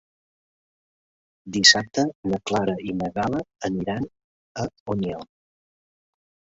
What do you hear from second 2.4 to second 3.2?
Clara i na